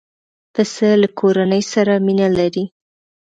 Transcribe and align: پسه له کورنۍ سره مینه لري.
پسه 0.53 0.89
له 1.01 1.07
کورنۍ 1.19 1.61
سره 1.73 1.93
مینه 2.05 2.27
لري. 2.37 2.65